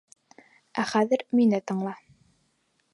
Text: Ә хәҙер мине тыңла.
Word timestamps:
Ә 0.83 0.87
хәҙер 0.93 1.27
мине 1.41 1.63
тыңла. 1.69 1.95